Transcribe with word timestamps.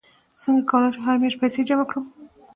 څنګه 0.43 0.63
کولی 0.69 0.89
شم 0.95 1.03
هره 1.05 1.19
میاشت 1.21 1.39
پیسې 1.41 1.61
جمع 1.67 1.85
کړم 1.89 2.05